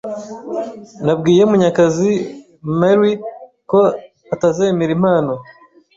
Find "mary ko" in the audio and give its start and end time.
2.79-3.79